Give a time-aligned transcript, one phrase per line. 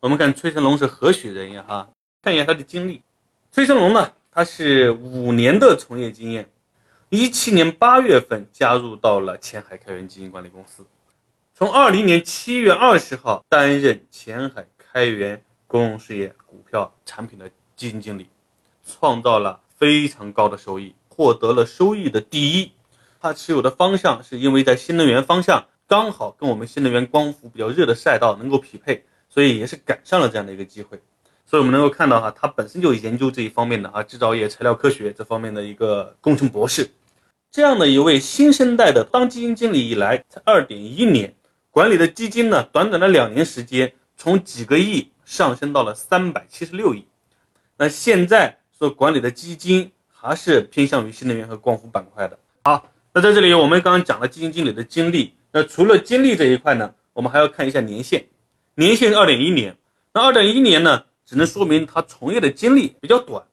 [0.00, 1.86] 我们看崔成龙是何许人也哈？
[2.22, 3.02] 看一下他的经历。
[3.52, 6.48] 崔成龙呢，他是五年的从业经验，
[7.10, 10.86] 一七年八月份加入到了前海开源基金管理公司，
[11.54, 18.26] 从二零年七月二十号担任前海开源公用事业股票产品的基金经理，
[18.86, 22.72] 创造了非常高的收益，获得了收益的第一。
[23.20, 29.04] 他持有的方向是因为在新能源方向刚好跟我们新能源光伏比较热的赛道能够匹配。
[29.32, 31.00] 所以也是赶上了这样的一个机会，
[31.46, 36.90] 所以我们能够看到哈，他本身就研究这一方面的啊，制造业材料科学这方面的一个工程博士，
[37.48, 41.32] 这样的一位新生代的当基金经理以来才二点一年，
[41.70, 47.06] 管理的基金呢，短短的两年时间，从几个亿上升到了三百七十六亿，
[47.78, 52.36] 那现在所管理的基金还是偏向于新能源和光伏板块的。
[52.64, 58.24] 好，那在这里我们刚刚讲了基金经理的经历，那除了经历这一块呢，我们还要看一下年限。
[58.80, 59.76] 年限是二点一年，
[60.14, 63.44] 那二点一年呢，只能说明他从业的经历比较短。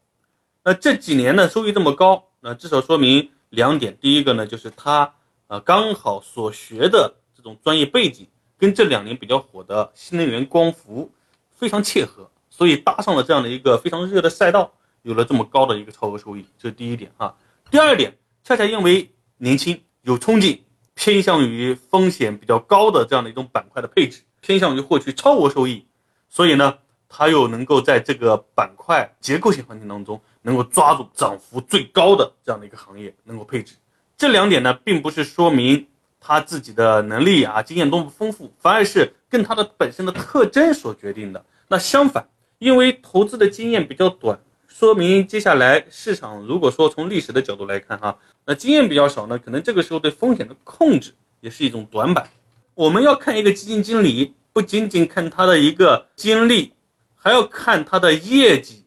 [0.64, 3.97] 那这几年呢，收益这么高，那至少说明两点。
[4.00, 5.14] 第一个呢，就是他
[5.47, 8.25] 啊刚好所学的这种专业背景
[8.58, 11.11] 跟这两年比较火的新能源光伏
[11.53, 16.45] 非常切合，所以搭上了这样的一个非常热的赛道，有了这么高的一个超额收益。
[16.58, 17.36] 这是第一点啊。
[17.69, 20.64] 第二点，恰恰因为年轻有冲劲，
[20.95, 24.22] 偏向于风险比较高的这样的一种板块的配置。
[24.42, 25.86] 偏向于获取超额收益，
[26.30, 26.78] 所以呢，
[27.10, 33.76] 他又能够在这个板块结构性行情当中，能够抓住涨幅最高的这样的一个行业，能够配置。
[34.18, 35.88] 这两点呢，并不是说明
[36.20, 41.46] 他自己的能力啊、经验多么丰富，反而是跟他的本身的特征所决定的。
[41.68, 42.28] 那相反，
[42.60, 52.30] 因为投资的经验比较短，说明接下来市场如果说从历史的角度来看哈，那经验比较少呢，可能这个时候对风险的控制也是一种短板。
[52.78, 56.73] 我们要看一个基金经理，不仅仅看他的一个经历，
[57.16, 58.86] 还要看他的业绩，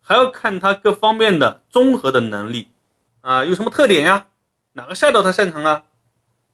[0.00, 2.66] 还要看他各方面的综合的能力，
[3.20, 4.26] 啊，有什么特点呀？
[4.72, 5.84] 哪个赛道他擅长啊？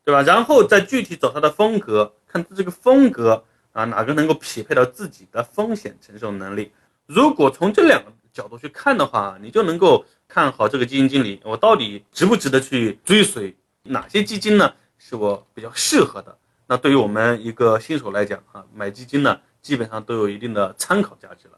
[0.04, 0.20] 对吧？
[0.20, 6.70] 然后再具体找他的风格，看他这个风格啊，哪个能够匹配到自己的风险承受能力？
[7.06, 13.56] 如果从这两个角度去看的话，你就能够看好这个基金经理，我到底值不值得去追随？
[13.84, 14.74] 哪些基金呢？
[14.98, 16.36] 是我比较适合的？
[16.68, 21.55] 那对于我们一个新手来讲，啊，买基金呢，基本上都有一定的参考价值了。